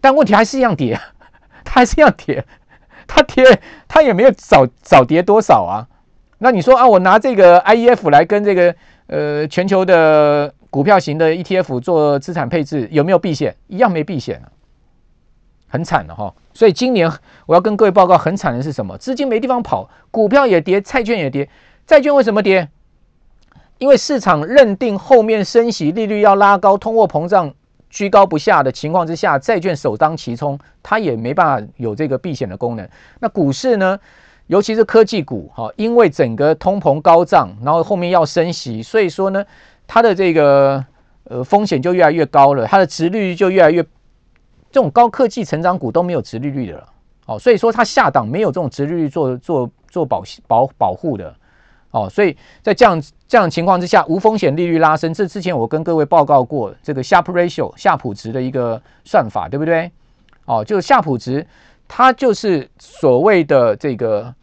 [0.04, 1.00] 但问题还是一样跌，
[1.63, 2.44] 它还是一样跌，
[3.08, 5.88] 它跌它也没有少少跌多少啊。
[6.39, 8.76] 那你说啊，我拿这个 IEF 来跟这个
[9.08, 13.56] 呃全球的股票型的 ETF 做资产配置，有没有避险？
[13.68, 14.52] 一样没避险啊，
[15.70, 16.34] 很惨的哈。
[16.54, 17.10] 所以今年
[17.46, 18.98] 我要跟各位报告，很惨的是什么？
[18.98, 21.48] 资金没地方跑，股票也跌，债券也跌。
[21.88, 22.68] 债券为什么跌？
[23.78, 27.54] 因为市场认定后面升息利率要拉高，通货膨胀
[27.93, 32.89] 居高不下的情况之下，债券首当其冲，它也没办法有这个避险的功能。
[33.19, 33.99] 那股市呢？
[34.47, 39.45] 尤其是科技股，哈，因为整个通膨高涨，然后后面要升息，所以说呢。
[39.86, 40.84] 它的这个
[41.25, 43.84] 呃风险就越来越高了，它的殖利率就越来越，
[44.71, 46.88] 这种高科技成长股都没有殖利率的了，
[47.25, 51.36] 哦，所以说它下档没有这种殖利率做做做保保保护的，
[51.93, 59.89] 哦，所以在这样这样情况之下，无风险利率拉升，这之前我跟各位报告过这个 Sharpe ratio 夏普值的一个算法，对不对？
[60.45, 61.47] 哦，就是夏普值，
[61.88, 64.36] 它就是所谓的这个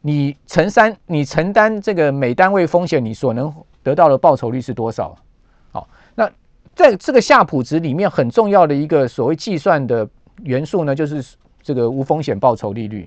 [0.00, 3.54] 你承担你承担这个每单位风险，你所能。
[3.84, 5.14] 得到的报酬率是多少？
[5.70, 6.26] 好，那
[6.74, 10.08] 在这个夏普值里面很重要的一个所谓计算的
[10.42, 11.22] 元素呢，就是
[11.62, 13.06] 这个无风险报酬利率。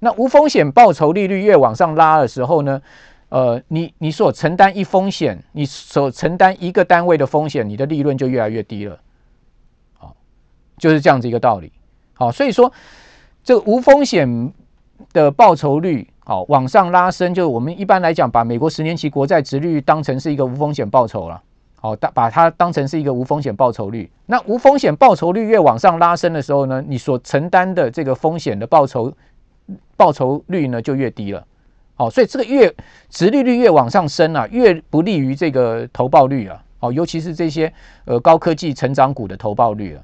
[0.00, 2.82] 那无风险报酬利率越往上拉的时候呢，
[3.34, 8.96] 呃，你你所承担一风险，你所承担一个单位的风险，你的利润就越来越低了。
[9.98, 10.14] 好，
[10.78, 11.72] 就是这样子一个道理。
[12.12, 12.72] 好，所以说
[13.42, 14.52] 这个无风险
[15.12, 16.08] 的报酬率。
[16.20, 21.42] 好，往上拉升，就我们一般来讲，把美国十年期国债殖利率当成是一个无风险报酬了。
[21.80, 24.08] 好，当把它当成是一个无风险报酬率。
[24.26, 29.12] 那无风险报酬率越往上拉升的时候呢，你所承担的这个风险的报酬
[29.96, 31.44] 报酬率呢就越低了。
[31.96, 32.74] 好，所以这个越
[33.08, 36.60] 殖利率越往上升啊，越不利于这个投报率啊。
[36.78, 37.72] 好，尤其是这些
[38.04, 40.02] 呃高科技成长股的投报率啊。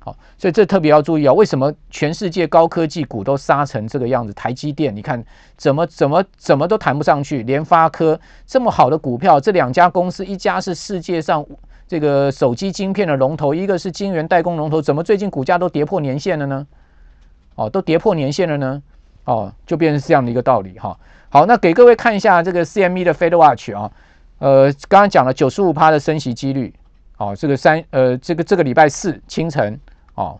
[0.00, 1.32] 好，所以这特别要注意啊！
[1.32, 4.34] 为什么全世界高科技股都杀成这个样子？
[4.34, 5.24] 台积电，你看
[5.56, 7.42] 怎么怎么怎么都谈不上去。
[7.44, 11.42] 联发科这么好的股票，这两家公司，一家是世界上
[11.88, 16.66] 这个手机晶片的龙头，一个是晶圆代工龙头，怎么最近股价都跌破年线了呢？
[17.54, 18.82] 哦，都跌破年线了呢？
[19.24, 20.94] 哦，就变成这样的一个道理哈。
[21.34, 23.90] 好，那给各位看一下这个 CME 的 Fed Watch 啊，
[24.38, 26.72] 呃，刚刚讲了九十五趴的升息几率，
[27.16, 29.80] 哦，这个三呃，这个这个礼拜四清晨。
[30.14, 30.38] 哦，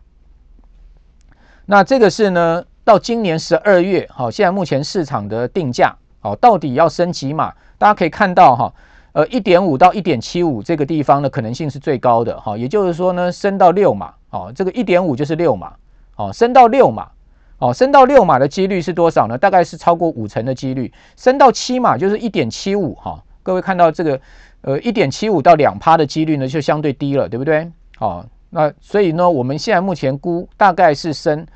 [1.66, 7.52] 那这个是呢，到今年十二月，好，现在目前市场的定价，哦，到底要升几码？
[7.76, 8.72] 大家可以看到哈，
[9.14, 15.72] 呃，一点五到一点七五这个地方的可能性是最高的，哈，也就是说呢，升到六码，哦，这个一点五就是六码，
[16.14, 17.10] 哦，升到六码，
[17.64, 19.38] 哦，升到六码的几率是多少呢？
[19.38, 24.20] 大概是超过五成的几率，升到七码就是一点七五，哈，各位看到这个，
[24.60, 27.66] 呃，一点七五到两趴的几率呢，就相对低了，对不对？
[28.00, 28.22] 哦。
[28.50, 31.46] 那所以呢，我们现在目前估大概是升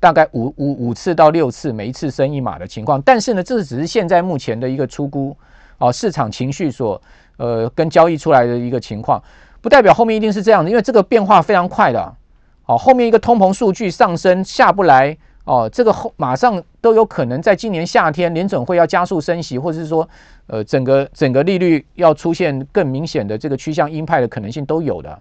[0.00, 3.00] 大概五五五次到六次，每一次升一码的情况。
[3.02, 5.36] 但是呢，这只是现在目前的一个初估
[5.76, 7.00] 哦，市场情绪所
[7.36, 9.22] 呃跟交易出来的一个情况，
[9.60, 12.16] 不代表后面一定是这样的，因为这个变化非常快的
[12.64, 12.78] 哦。
[12.78, 20.08] 后面一个通膨数据上升下不来哦，这个后马上都有可能在今年夏天联准会要加速升息，或者是说
[20.46, 25.18] 呃整个整个利率要出现更明显的这个趋向鹰派的可能性都有的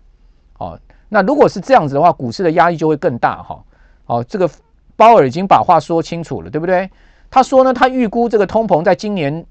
[0.60, 0.80] 哦。
[1.10, 3.62] 那如果是这样子的话，股市的压力就会更大哈。
[4.06, 4.50] 哦，这个
[4.96, 6.90] 鲍尔已经把话说清楚了，对不对？
[7.30, 9.46] 他说呢，他预估这个通膨在今年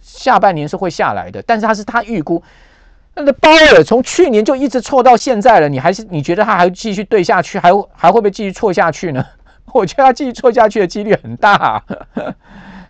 [0.00, 2.42] 下半年是会下来的，但是他是他预估。
[3.14, 9.24] 那个鲍尔从去年就一直错到现在了，你还是你觉得他还继续对下去，还还会不会继续错下去呢？
[9.66, 11.84] 我觉得他继续错下去的几率很大，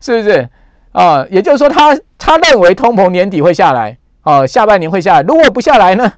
[0.00, 0.48] 是不是？
[0.92, 5.22] 啊，也就是说他，他他认为通膨年底会下来，哦，下半年会下来。
[5.22, 6.12] 如果不下来呢？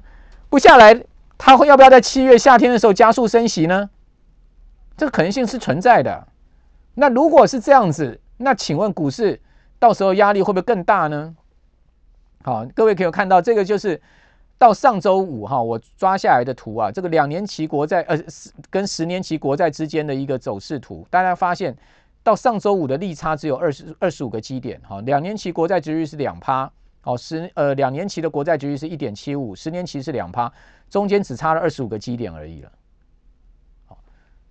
[0.49, 1.03] 不下来。
[1.35, 3.89] 他会要不要在七月夏天的时候加速升息呢？
[4.95, 6.27] 这个可能性是存在的。
[6.93, 9.41] 那如果是这样子，那请问股市
[9.77, 11.35] 到时候压力会不会更大呢？
[12.43, 13.99] 好，各位可以看到，这个就是
[14.57, 18.17] 到上周五哈，我抓下来的图啊，这个两年期国债呃
[18.69, 21.75] 跟十年期国债之间的一个走势图，大家发现
[22.23, 26.71] 到上周五的利差只有二十二十五个基点哈，两年期国债殖利率是两趴。
[27.05, 30.49] 哦，十呃两年期的国债殖利率是一点七五，十年期是两趴，
[30.89, 32.71] 中间只差了二十五个基点而已了。
[33.87, 33.97] 好，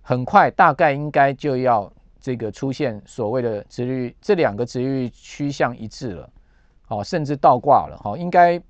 [0.03, 6.29] 很快大概应该就要这个出现所谓的殖利率，这两个殖利率趋向一致了，
[6.85, 8.61] 好，甚至倒挂了，好，应该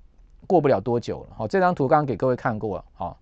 [0.46, 1.36] 过不了多久了。
[1.36, 3.18] 好，这张图刚刚给各位看过了，好，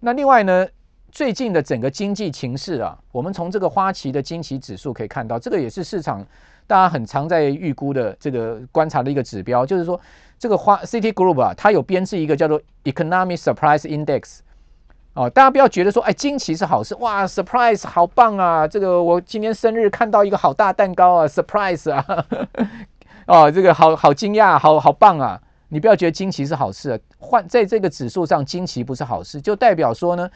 [0.00, 0.66] 那另外呢，
[1.10, 6.24] 最近的整个经济情势啊，我们从这个花旗的经济指数可以看到，这个也是市场。
[6.68, 10.00] 大家很常在预估的这个观察的一个指标，就是说
[10.36, 14.40] 这个花 City Group 啊，它有编制一个叫做 Economic Surprise Index
[15.14, 22.26] 哦，大家不要觉得说，哎，惊奇是好事，哇，Surprise 好棒啊，这个我今天生日看到一个好大蛋糕啊，Surprise 啊，
[23.28, 30.30] 哦，这个好好惊讶，好好棒啊，你不要觉得惊奇是好事啊，换在这个指数上惊奇不是好事，就代表说呢，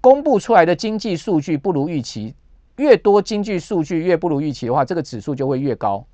[0.00, 2.34] 公布出来的经济数据不如预期，
[2.76, 6.06] 越多经济数据越不如预期的话，这个指数就会越高。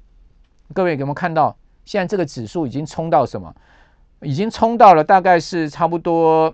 [0.74, 1.56] 各位有没有看到？
[1.84, 3.54] 现在这个指数已经冲到什么？
[4.22, 6.52] 已经冲到了大概是差不多，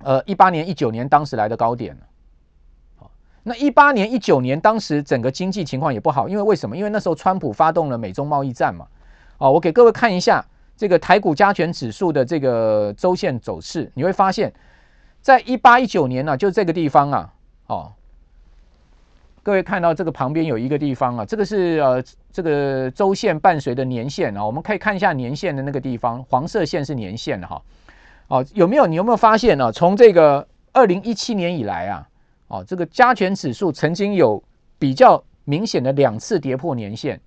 [0.00, 2.00] 呃，一八年、一九年当时来的高点了。
[2.96, 3.10] 好，
[3.44, 6.76] 那一八年、一九年当时整个经济情况也不好，因为为什么？
[6.76, 8.86] 因为那时候川普发动了美中贸易战嘛。
[9.38, 10.44] 哦，我给各位看一下
[10.76, 14.52] 这个台股加权指数的这个周线走势，你会发现，
[15.20, 17.32] 在一八一九年呢、啊，就这个地方啊，
[17.66, 17.92] 哦。
[19.44, 22.00] 各位看到这个旁边有一个地方啊，这个是呃
[22.32, 27.60] 这个周线伴随的年线啊，我们可以看一下年线的那个地方，黄色线是年线哈。
[28.28, 29.72] 哦，有没有你有没有发现呢？
[29.72, 32.08] 从这个二零一七年以来啊，
[32.46, 34.40] 哦这个加权指数曾经有
[34.78, 37.20] 比较明显的两次跌破年线，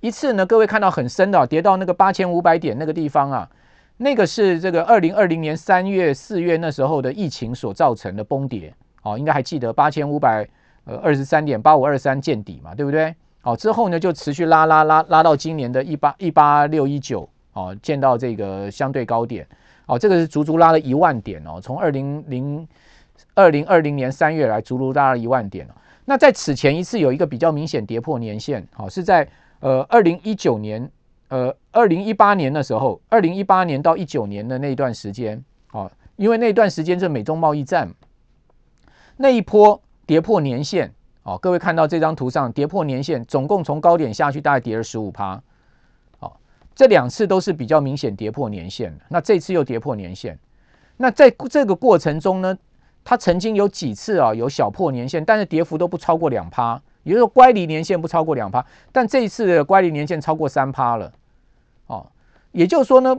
[0.00, 3.50] 一次呢，各位看到很深的跌到那个八千五百点那个地方啊，
[3.96, 10.48] 那个是这个二零二零年三月四月那时候的疫情所造成的崩跌哦，应该还记得八千五百。
[10.90, 13.14] 呃，二十三点八五二三见底嘛，对不对？
[13.42, 19.46] 好，之后呢就持续拉拉拉拉到今年的一八一八六一九，哦，见到这个相对高点，
[19.84, 22.66] 哦，这个是足足拉了一万点哦，从二零零
[23.34, 25.68] 二零二零年三月来足足拉了一万点。
[26.06, 29.28] 那在此前一次有一个比较明显跌破年线，好，是在
[29.60, 30.90] 呃二零一九年，
[31.28, 37.92] 呃二零一八年的时候，二零一八年到一九年的那一段时间，哦，因为那段时间是美中贸易战
[39.16, 39.80] 那一波。
[40.08, 40.90] 跌破年线，
[41.22, 45.42] 哦，各位看到这张图上跌破年线，总共从高点下去大概跌了十五趴，
[46.20, 46.32] 哦，
[46.74, 48.98] 这两次都是比较明显跌破年线。
[49.10, 50.38] 那这次又跌破年线，
[50.96, 52.56] 那在这个过程中呢，
[53.04, 61.10] 它曾经有几次啊有小破年线，但是跌幅都不超过两趴，也就是说乖离年限不超过两趴，但这一次的乖离年限超过三趴了，
[61.86, 62.06] 哦，
[62.52, 63.18] 也就是说呢，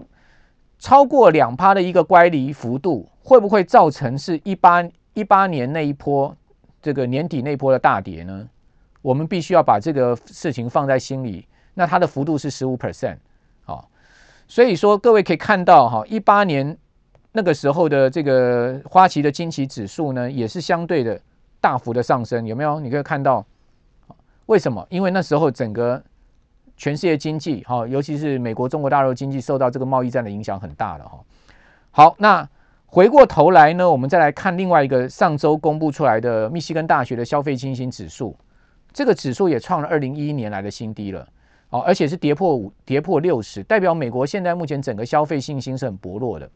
[0.78, 6.36] 超过两趴的一个乖离幅度，会不会造成是一八一八年那一波？
[6.82, 8.48] 这个年底那波的大跌呢，
[9.02, 11.46] 我们必须要把这个事情放在心里。
[11.74, 13.18] 那它的幅度是十五 percent，
[13.66, 13.90] 好，
[14.48, 16.78] 所以说各位可以看到哈，一八年
[17.32, 21.20] 那个时候的这个花旗的惊奇指数呢，也是相对的
[21.60, 22.80] 大幅的上升，有没有？
[22.80, 23.46] 你可以看到，
[24.50, 24.86] 为什么？
[24.90, 26.02] 因为那时候整个
[26.76, 31.20] 全世界经济哈，尤其是美国、中国大陆经济受到这个贸易战的影响很大的哈。
[31.92, 32.50] 好，那。
[32.92, 38.36] 回过头来呢，我们再来看另外一个上周公布出来的密西根大学的消费信心指数，
[38.92, 41.28] 这个指数也创了二零一一年来的新低了，
[41.70, 46.50] 哦，而且是跌破五，跌破六十，代表美国现在目前整个消费信心是很薄弱的。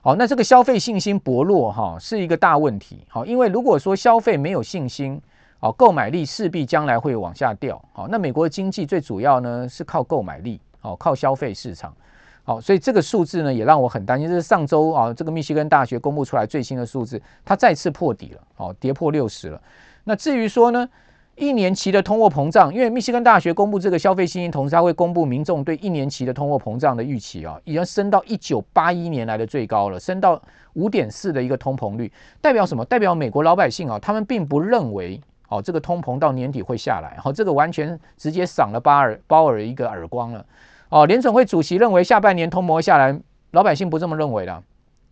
[0.00, 3.04] 好，那这个消费信心薄弱哈，是一个大问题。
[3.08, 5.20] 好，因为如果说消费没有信心，
[5.60, 7.80] 哦，购买力势必将来会往下掉。
[7.92, 11.94] 好，那美国的经济最主要呢是靠购买力，哦，靠消费市场。
[12.42, 14.26] 好，所以这个数字呢也让我很担心。
[14.26, 19.60] 这是上周啊，这个密西根大学公布出来最新的数字，它再次破底了，哦，跌破六十了。
[20.04, 20.88] 那至于说呢，
[21.36, 30.40] 一年期的通货膨胀，因为密西根大学公布这个消费信心，同时它会公布民众对一年期的通货膨胀的预期啊，已经升到一九八一年来的最高了，升到
[30.72, 32.82] 五点四的一个通膨率，代表什么？
[32.86, 40.46] 代表美国老百姓啊，他们并不认为哦，这个通膨到年底会下来，好，这个完全直接赏了鲍尔鲍尔一个耳光了。
[40.88, 44.62] 哦，联准会主席认为下半年通膨下来，老百姓不这么认为的。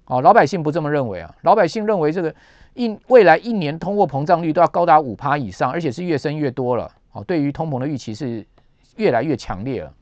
[0.06, 2.34] 哦，老百姓不这么认为啊，老百姓认为这个
[2.74, 6.90] 一未来一年通货膨胀率都要高达五趴以上，而且是越升越多了。
[7.12, 8.46] 哦，对于通膨的预期是
[8.96, 9.92] 越来越强烈了。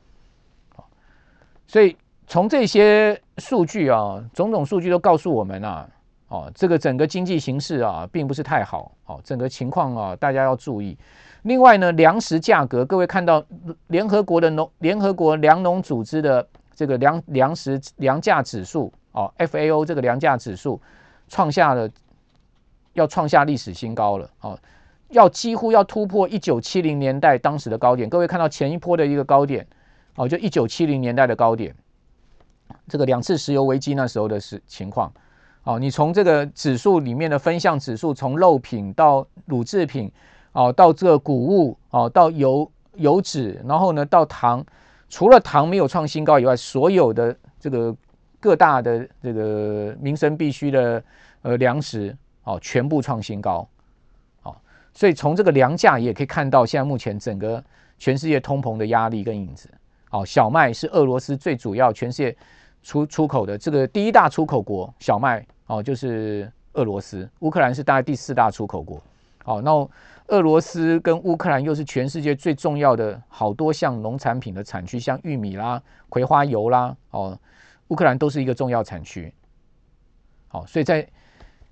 [1.66, 1.96] 所以
[2.26, 5.88] 从这些数据啊，种种数据都告诉我们啊，
[6.28, 8.92] 哦，这个整个经济形势啊，并不是太好。
[9.06, 10.98] 哦，整个情况啊，大家要注意。
[11.42, 13.44] 另外呢，粮食价格，各位看到
[13.86, 20.80] 联合国的农联合国粮农组织的这个粮粮食粮价指数哦，FAO 这个粮价指数
[21.28, 21.88] 创下了
[22.94, 24.58] 要创下历史新高了哦，
[25.10, 28.08] 要几乎要突破一九七零年代当时的高点。
[28.08, 29.64] 各位看到前一波的一个高点
[30.16, 31.72] 哦，就一九七零年代的高点，
[32.88, 35.12] 这个两次石油危机那时候的是情况
[35.66, 35.78] 哦。
[35.78, 40.10] 你从这个指数里面的分项指数，从肉品到乳制品。
[40.58, 44.64] 哦，到这个谷物哦，到油油脂，然后呢，到糖，
[45.06, 47.94] 除了糖没有创新高以外，所有的这个
[48.40, 51.04] 各大的这个民生必需的
[51.42, 53.68] 呃粮食哦，全部创新高。
[54.44, 54.56] 哦，
[54.94, 57.62] 所以从这个粮价也可以看到，现在目前整个
[57.98, 59.68] 全世界通膨的压力跟影子。
[60.10, 62.34] 哦，小麦是俄罗斯最主要全世界
[62.82, 69.02] 出出口的这个第一大出口国，小麦哦就是俄罗斯，乌克兰是大概第四大出口国。
[69.44, 69.70] 好，那
[70.28, 77.38] 俄罗斯跟乌克兰又是全世界最重要的好多项农产品的产区，像玉米啦、葵花油啦，哦，
[77.88, 79.32] 乌克兰都是一个重要产区。
[80.48, 81.06] 好，所以在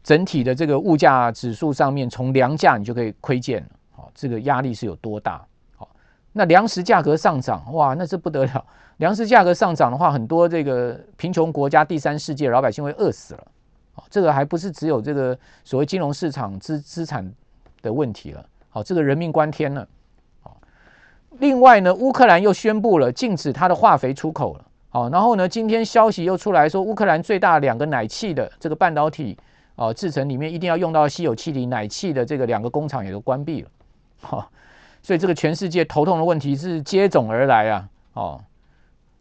[0.02, 5.44] 整体的这个物价指数上面，从粮价你就可以窥见，好，这个压力是有多大。
[5.76, 5.88] 好，
[6.32, 8.64] 那粮食价格上涨，哇，那这不得了。
[8.98, 13.46] 粮食价格上涨的话，很多这个贫穷国家、第三世界老百姓会饿死了。
[13.94, 17.32] 好，这个还不是只有这个所谓金融市场资资产。
[17.84, 19.86] 的问题了，好，这个人命关天了，
[20.40, 20.56] 好，
[21.32, 29.36] 另外呢，乌克兰又宣布了禁止它的化肥出口了，好，然后呢，今天消息又出来说，乌克兰最大两个奶气的这个半导体
[29.76, 33.68] 啊制成里面一定要用到稀有气体奶气的这个两个工厂也都关闭了，
[34.22, 34.50] 好，
[35.02, 38.40] 所以这个全世界头痛的问题是接踵而来啊，哦，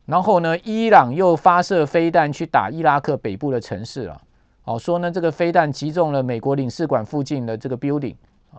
[0.06, 4.22] 然后呢，伊朗又发射飞弹去打伊拉克北部的城市了，
[4.64, 8.16] 好，说呢这个飞弹击中了美国领事馆附近的这个 building
[8.52, 8.58] 啊。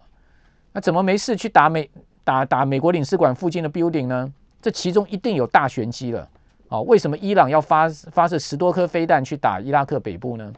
[0.72, 1.90] 那怎么没事去打美
[2.22, 4.32] 打打美国领事馆附近的 building 呢？
[4.60, 6.28] 这其中一定有大玄机了
[6.68, 6.82] 哦！
[6.82, 10.52] 为什么伊朗要发发射十多颗飞弹去打伊拉克北部呢？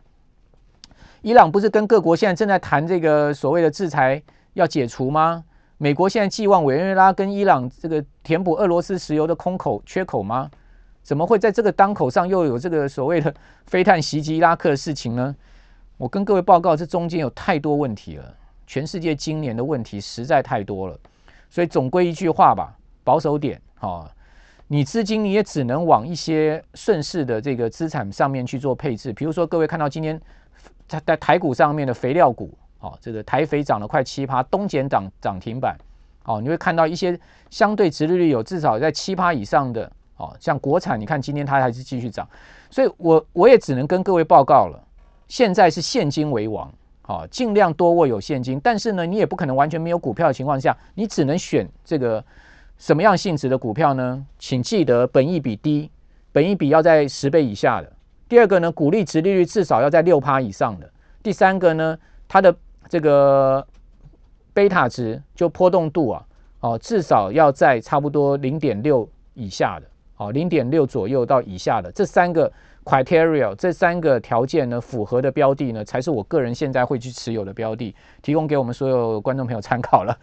[1.23, 4.23] 伊朗不是跟各国现在正在谈这个所谓的制裁
[4.55, 5.45] 要解除吗？
[5.79, 10.51] 美国现在寄望委内瑞拉跟伊朗这个填补俄罗斯石油的空口缺口吗？
[11.07, 13.33] 怎么会在这个当口上又有这个所谓的
[13.67, 15.33] 飞弹袭击伊拉克的事情呢？
[15.99, 18.35] 我跟各位报告，这中间有太多问题了。
[18.67, 20.99] 全世界今年的问题实在太多了，
[21.49, 24.11] 所以总归一句话吧，保守点啊！
[24.67, 30.21] 你资金你也只能往一些顺势的这个资产上面去做配置，比如说各位看到今天
[30.89, 35.79] 在在台股上面的肥料股，哦，这个台肥涨了快七趴，东碱涨涨停板，
[36.25, 37.17] 哦，你会看到一些
[37.49, 42.29] 相对值利率有至少在七趴以上的，哦，像国产，你看今天它还是继续涨，
[42.71, 44.83] 所以我我也只能跟各位报告了，
[45.29, 46.73] 现在是现金为王。
[47.03, 52.25] 好，尽量多握有现金，但是呢，你也不可能完全没有股票的情况下，你只能选这个
[52.79, 54.27] 什么样性质的股票呢？
[54.41, 55.89] 请记得，本益比低，
[56.33, 57.93] 本益比要在十倍以下的。
[58.29, 60.91] 第二个呢，股利殖利率至少要在六趴以上的。
[61.23, 61.97] 第三个呢，
[62.27, 62.53] 它的
[62.89, 63.65] 这个
[64.53, 66.27] 贝塔值就波动度啊，
[66.59, 69.87] 哦，至少要在差不多零点六以下的，
[70.17, 72.53] 哦，零点六左右到以下的这三个。
[72.87, 77.93] criteria 这三个条件呢，符合的标的呢，才是我个人现在会去持有的标的，
[78.23, 80.17] 提供给我们所有观众朋友参考了。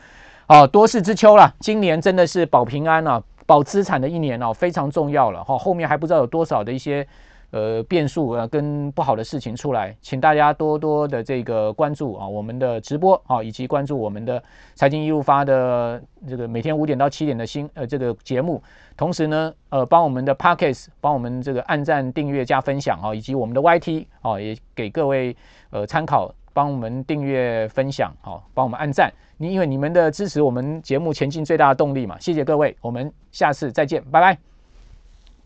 [0.47, 5.57] 好，多事之秋了，今年真的是保平安啊，保资产的一年哦，非常重要了哈。
[5.57, 7.05] 后面还不知道有多少的一些。
[7.53, 14.41] 呃，变数啊，跟不好的事情出来，请大家多多的这个关注啊，我们的直播啊，以及关注我们的
[14.73, 18.59] 财经一路发的这个每天五点到七点的新呃这个节目。
[18.97, 25.35] 同时呢，呃，帮我们的 Podcast 帮我们这个按赞、订阅、加分享啊，以及我们的 YT 啊，也给各位
[25.69, 29.13] 呃参考，帮我们订阅、分享，好，帮我们按赞。
[29.37, 32.17] 你因为你们的支持，我们节目前进最大的动力嘛。
[32.19, 34.52] 谢谢各位，我们下次再见，拜拜。